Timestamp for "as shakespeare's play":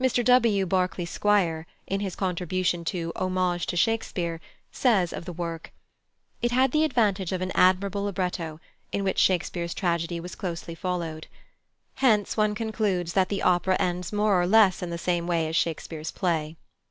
15.46-16.56